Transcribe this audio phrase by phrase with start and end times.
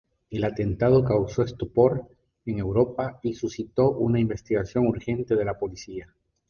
[0.31, 2.07] El atentado causó estupor
[2.47, 6.11] en Europa y suscitó una investigación urgente de la policía.